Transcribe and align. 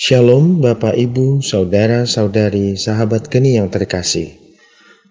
Shalom 0.00 0.64
Bapak 0.64 0.96
Ibu, 0.96 1.44
Saudara-saudari, 1.44 2.72
sahabat 2.72 3.28
geni 3.28 3.60
yang 3.60 3.68
terkasih. 3.68 4.32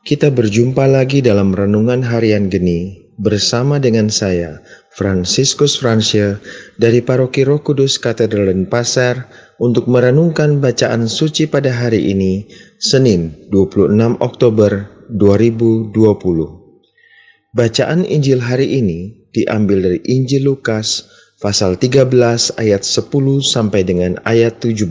Kita 0.01 0.33
berjumpa 0.33 0.89
lagi 0.89 1.21
dalam 1.21 1.53
Renungan 1.53 2.01
Harian 2.01 2.49
Geni 2.49 2.97
bersama 3.21 3.77
dengan 3.77 4.09
saya, 4.09 4.65
Franciscus 4.97 5.77
Francia 5.77 6.41
dari 6.81 7.05
Paroki 7.05 7.45
Roh 7.45 7.61
Kudus 7.61 8.01
Katedral 8.01 8.49
Denpasar 8.49 9.29
untuk 9.61 9.85
merenungkan 9.85 10.57
bacaan 10.57 11.05
suci 11.05 11.45
pada 11.45 11.69
hari 11.69 12.09
ini, 12.09 12.49
Senin 12.81 13.45
26 13.53 13.93
Oktober 14.17 14.89
2020. 15.13 15.93
Bacaan 17.53 18.09
Injil 18.09 18.41
hari 18.41 18.81
ini 18.81 19.29
diambil 19.37 19.85
dari 19.85 20.01
Injil 20.09 20.49
Lukas 20.49 21.05
pasal 21.39 21.79
13 21.79 22.59
ayat 22.59 22.83
10 22.83 23.07
sampai 23.39 23.81
dengan 23.87 24.19
ayat 24.27 24.59
17. 24.59 24.83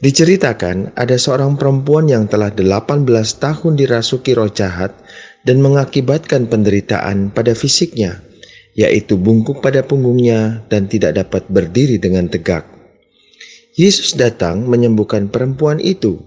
Diceritakan 0.00 0.92
ada 0.96 1.16
seorang 1.16 1.56
perempuan 1.56 2.08
yang 2.08 2.28
telah 2.28 2.52
18 2.52 3.04
tahun 3.40 3.72
dirasuki 3.76 4.36
roh 4.36 4.48
jahat 4.48 4.92
dan 5.44 5.60
mengakibatkan 5.60 6.48
penderitaan 6.48 7.32
pada 7.32 7.52
fisiknya, 7.52 8.20
yaitu 8.76 9.16
bungkuk 9.16 9.64
pada 9.64 9.84
punggungnya 9.84 10.64
dan 10.68 10.88
tidak 10.88 11.16
dapat 11.16 11.48
berdiri 11.48 11.96
dengan 11.96 12.28
tegak. 12.28 12.64
Yesus 13.76 14.16
datang 14.16 14.64
menyembuhkan 14.64 15.28
perempuan 15.28 15.80
itu, 15.80 16.20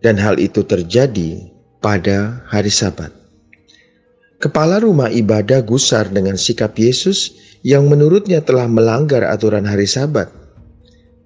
dan 0.00 0.16
hal 0.16 0.40
itu 0.40 0.64
terjadi 0.64 1.48
pada 1.84 2.44
hari 2.48 2.72
Sabat. 2.72 3.12
Kepala 4.38 4.78
rumah 4.78 5.10
ibadah 5.10 5.66
gusar 5.66 6.14
dengan 6.14 6.38
sikap 6.38 6.78
Yesus 6.78 7.34
yang 7.66 7.90
menurutnya 7.90 8.38
telah 8.38 8.70
melanggar 8.70 9.26
aturan 9.26 9.66
hari 9.66 9.90
Sabat. 9.90 10.30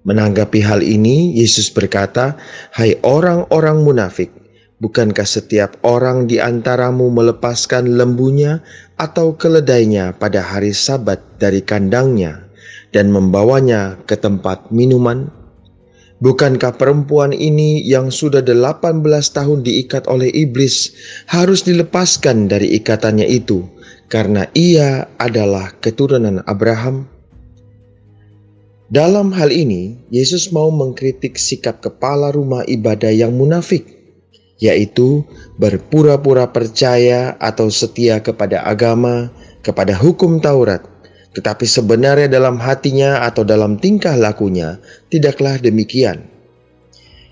Menanggapi 0.01 0.65
hal 0.65 0.81
ini, 0.81 1.37
Yesus 1.37 1.69
berkata, 1.69 2.41
"Hai 2.73 2.97
orang-orang 3.05 3.85
munafik, 3.85 4.33
bukankah 4.81 5.29
setiap 5.29 5.77
orang 5.85 6.25
di 6.25 6.41
antaramu 6.41 7.13
melepaskan 7.13 7.85
lembunya 7.93 8.65
atau 8.97 9.37
keledainya 9.37 10.17
pada 10.17 10.41
hari 10.41 10.73
Sabat 10.73 11.21
dari 11.37 11.61
kandangnya 11.61 12.49
dan 12.89 13.13
membawanya 13.13 14.01
ke 14.09 14.17
tempat 14.17 14.73
minuman?" 14.73 15.42
Bukankah 16.23 16.79
perempuan 16.79 17.35
ini 17.35 17.83
yang 17.83 18.07
sudah 18.07 18.39
18 18.39 19.03
tahun 19.35 19.59
diikat 19.67 20.07
oleh 20.07 20.31
iblis 20.31 20.95
harus 21.27 21.67
dilepaskan 21.67 22.47
dari 22.47 22.79
ikatannya 22.79 23.27
itu 23.27 23.67
karena 24.07 24.47
ia 24.55 25.03
adalah 25.19 25.75
keturunan 25.83 26.39
Abraham? 26.47 27.11
Dalam 28.87 29.35
hal 29.35 29.51
ini, 29.51 29.99
Yesus 30.15 30.55
mau 30.55 30.71
mengkritik 30.71 31.35
sikap 31.35 31.83
kepala 31.83 32.31
rumah 32.31 32.63
ibadah 32.71 33.11
yang 33.11 33.35
munafik, 33.35 33.83
yaitu 34.63 35.27
berpura-pura 35.59 36.47
percaya 36.55 37.35
atau 37.35 37.67
setia 37.67 38.23
kepada 38.23 38.63
agama, 38.63 39.27
kepada 39.59 39.91
hukum 39.91 40.39
Taurat, 40.39 40.92
tetapi 41.33 41.65
sebenarnya 41.65 42.29
dalam 42.29 42.61
hatinya 42.61 43.25
atau 43.25 43.41
dalam 43.41 43.81
tingkah 43.81 44.13
lakunya 44.13 44.77
tidaklah 45.09 45.57
demikian. 45.57 46.29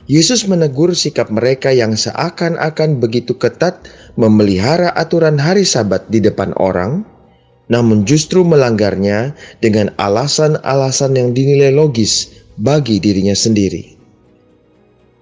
Yesus 0.09 0.49
menegur 0.49 0.91
sikap 0.97 1.29
mereka 1.31 1.71
yang 1.71 1.93
seakan-akan 1.95 2.99
begitu 2.99 3.37
ketat 3.37 3.85
memelihara 4.19 4.91
aturan 4.97 5.37
hari 5.39 5.63
Sabat 5.63 6.09
di 6.09 6.19
depan 6.19 6.51
orang, 6.57 7.05
namun 7.71 8.03
justru 8.03 8.43
melanggarnya 8.43 9.37
dengan 9.63 9.93
alasan-alasan 9.95 11.15
yang 11.15 11.31
dinilai 11.31 11.71
logis 11.71 12.27
bagi 12.59 12.99
dirinya 12.99 13.37
sendiri. 13.37 13.95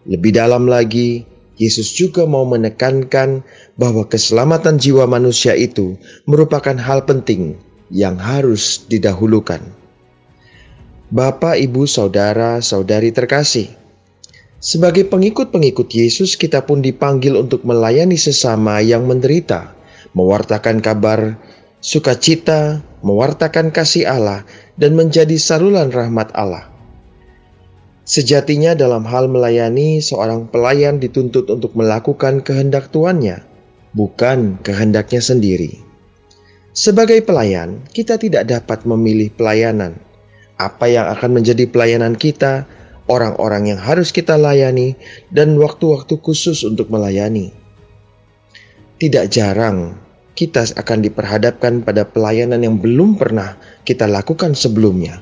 Lebih 0.09 0.33
dalam 0.33 0.65
lagi, 0.65 1.21
Yesus 1.59 1.91
juga 1.93 2.23
mau 2.23 2.47
menekankan 2.47 3.43
bahwa 3.75 4.07
keselamatan 4.07 4.79
jiwa 4.79 5.05
manusia 5.05 5.53
itu 5.53 5.99
merupakan 6.23 6.73
hal 6.73 7.03
penting 7.03 7.59
yang 7.89 8.17
harus 8.17 8.85
didahulukan. 8.85 9.61
Bapak, 11.09 11.57
ibu, 11.57 11.89
saudara, 11.89 12.61
saudari 12.61 13.09
terkasih, 13.09 13.73
sebagai 14.59 15.07
pengikut-pengikut 15.07 15.87
Yesus, 15.87 16.35
kita 16.35 16.67
pun 16.67 16.83
dipanggil 16.83 17.39
untuk 17.39 17.63
melayani 17.63 18.19
sesama 18.19 18.83
yang 18.83 19.07
menderita, 19.07 19.71
mewartakan 20.11 20.83
kabar 20.83 21.39
sukacita, 21.79 22.83
mewartakan 22.99 23.71
kasih 23.71 24.03
Allah, 24.03 24.43
dan 24.75 24.99
menjadi 24.99 25.39
saluran 25.39 25.95
rahmat 25.95 26.35
Allah. 26.35 26.67
Sejatinya, 28.03 28.75
dalam 28.75 29.07
hal 29.07 29.31
melayani, 29.31 30.03
seorang 30.03 30.51
pelayan 30.51 30.99
dituntut 30.99 31.47
untuk 31.47 31.71
melakukan 31.79 32.43
kehendak 32.43 32.91
tuannya, 32.91 33.39
bukan 33.95 34.59
kehendaknya 34.59 35.23
sendiri. 35.23 35.88
Sebagai 36.79 37.19
pelayan, 37.27 37.83
kita 37.91 38.15
tidak 38.15 38.47
dapat 38.47 38.87
memilih 38.87 39.27
pelayanan. 39.35 39.99
Apa 40.55 40.87
yang 40.87 41.11
akan 41.11 41.35
menjadi 41.35 41.67
pelayanan 41.67 42.15
kita, 42.15 42.63
orang-orang 43.11 43.75
yang 43.75 43.79
harus 43.83 44.15
kita 44.15 44.39
layani, 44.39 44.95
dan 45.27 45.59
waktu-waktu 45.59 46.15
khusus 46.23 46.63
untuk 46.63 46.87
melayani. 46.87 47.51
Tidak 48.95 49.27
jarang 49.27 49.99
kita 50.39 50.71
akan 50.79 51.03
diperhadapkan 51.03 51.83
pada 51.83 52.07
pelayanan 52.07 52.63
yang 52.63 52.79
belum 52.79 53.19
pernah 53.19 53.59
kita 53.83 54.07
lakukan 54.07 54.55
sebelumnya, 54.55 55.19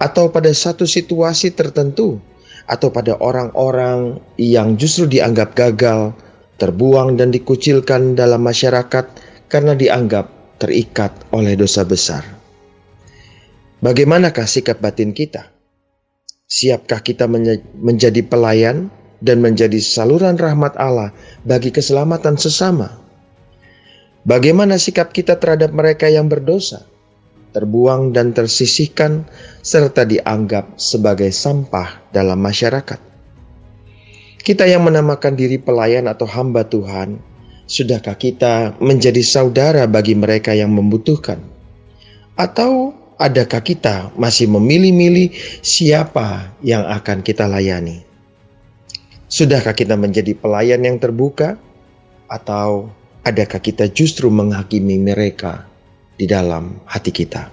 atau 0.00 0.32
pada 0.32 0.56
satu 0.56 0.88
situasi 0.88 1.52
tertentu, 1.52 2.16
atau 2.64 2.88
pada 2.88 3.20
orang-orang 3.20 4.24
yang 4.40 4.80
justru 4.80 5.04
dianggap 5.04 5.52
gagal, 5.52 6.16
terbuang, 6.56 7.20
dan 7.20 7.28
dikucilkan 7.28 8.16
dalam 8.16 8.40
masyarakat 8.40 9.04
karena 9.52 9.76
dianggap 9.76 10.33
terikat 10.58 11.12
oleh 11.34 11.58
dosa 11.58 11.82
besar. 11.82 12.22
Bagaimanakah 13.84 14.48
sikap 14.48 14.80
batin 14.80 15.12
kita? 15.12 15.52
Siapkah 16.48 17.04
kita 17.04 17.28
menjadi 17.76 18.24
pelayan 18.24 18.88
dan 19.20 19.40
menjadi 19.40 19.76
saluran 19.80 20.36
rahmat 20.36 20.76
Allah 20.80 21.12
bagi 21.44 21.68
keselamatan 21.68 22.36
sesama? 22.40 22.96
Bagaimana 24.24 24.80
sikap 24.80 25.12
kita 25.12 25.36
terhadap 25.36 25.76
mereka 25.76 26.08
yang 26.08 26.32
berdosa, 26.32 26.88
terbuang 27.52 28.16
dan 28.16 28.32
tersisihkan, 28.32 29.28
serta 29.60 30.08
dianggap 30.08 30.80
sebagai 30.80 31.28
sampah 31.28 32.08
dalam 32.08 32.40
masyarakat? 32.40 33.00
Kita 34.40 34.64
yang 34.64 34.84
menamakan 34.84 35.36
diri 35.36 35.60
pelayan 35.60 36.08
atau 36.08 36.24
hamba 36.28 36.64
Tuhan 36.64 37.20
Sudahkah 37.64 38.20
kita 38.20 38.76
menjadi 38.76 39.24
saudara 39.24 39.88
bagi 39.88 40.12
mereka 40.12 40.52
yang 40.52 40.76
membutuhkan? 40.76 41.40
Atau 42.36 42.92
adakah 43.16 43.64
kita 43.64 44.12
masih 44.20 44.52
memilih-milih 44.52 45.32
siapa 45.64 46.52
yang 46.60 46.84
akan 46.84 47.24
kita 47.24 47.48
layani? 47.48 48.04
Sudahkah 49.32 49.72
kita 49.72 49.96
menjadi 49.96 50.36
pelayan 50.36 50.84
yang 50.84 51.00
terbuka? 51.00 51.56
Atau 52.28 52.92
adakah 53.24 53.64
kita 53.64 53.88
justru 53.88 54.28
menghakimi 54.28 55.00
mereka 55.00 55.64
di 56.20 56.28
dalam 56.28 56.84
hati 56.84 57.16
kita? 57.16 57.48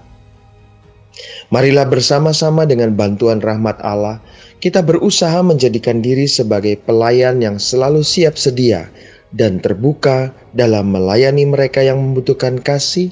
Marilah 1.56 1.88
bersama-sama 1.88 2.68
dengan 2.68 2.92
bantuan 2.96 3.40
rahmat 3.40 3.80
Allah, 3.80 4.20
kita 4.60 4.84
berusaha 4.84 5.40
menjadikan 5.40 6.04
diri 6.04 6.28
sebagai 6.28 6.80
pelayan 6.84 7.40
yang 7.40 7.56
selalu 7.60 8.04
siap 8.04 8.36
sedia 8.36 8.92
dan 9.31 9.64
terbuka 9.64 10.36
dalam 10.52 10.92
melayani 10.92 11.47
mereka 11.47 11.80
yang 11.80 12.00
membutuhkan 12.00 12.59
kasih, 12.59 13.12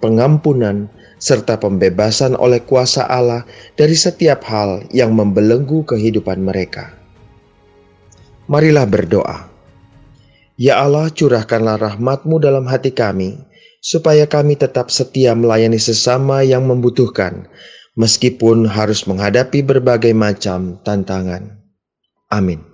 pengampunan, 0.00 0.88
serta 1.16 1.56
pembebasan 1.56 2.36
oleh 2.36 2.60
kuasa 2.60 3.08
Allah 3.08 3.48
dari 3.80 3.96
setiap 3.96 4.44
hal 4.44 4.84
yang 4.92 5.16
membelenggu 5.16 5.88
kehidupan 5.88 6.44
mereka. 6.44 6.92
Marilah 8.44 8.84
berdoa. 8.84 9.48
Ya 10.60 10.84
Allah, 10.84 11.08
curahkanlah 11.08 11.80
rahmatmu 11.80 12.38
dalam 12.38 12.68
hati 12.68 12.92
kami, 12.92 13.40
supaya 13.80 14.28
kami 14.28 14.54
tetap 14.54 14.92
setia 14.92 15.32
melayani 15.32 15.80
sesama 15.80 16.44
yang 16.44 16.68
membutuhkan, 16.68 17.48
meskipun 17.96 18.68
harus 18.68 19.08
menghadapi 19.08 19.64
berbagai 19.64 20.12
macam 20.12 20.76
tantangan. 20.84 21.56
Amin. 22.28 22.73